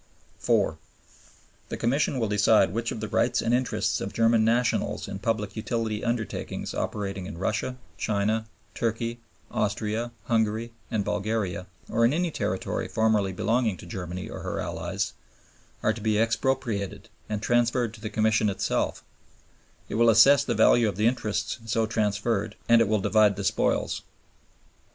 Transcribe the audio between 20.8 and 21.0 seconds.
of